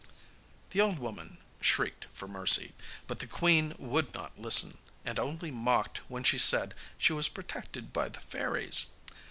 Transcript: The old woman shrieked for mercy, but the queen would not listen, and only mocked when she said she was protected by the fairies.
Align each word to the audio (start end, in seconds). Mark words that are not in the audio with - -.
The 0.71 0.81
old 0.81 0.97
woman 0.97 1.37
shrieked 1.59 2.07
for 2.11 2.27
mercy, 2.27 2.71
but 3.05 3.19
the 3.19 3.27
queen 3.27 3.75
would 3.77 4.15
not 4.15 4.35
listen, 4.41 4.79
and 5.05 5.19
only 5.19 5.51
mocked 5.51 5.99
when 6.09 6.23
she 6.23 6.39
said 6.39 6.73
she 6.97 7.13
was 7.13 7.29
protected 7.29 7.93
by 7.93 8.09
the 8.09 8.19
fairies. 8.19 8.87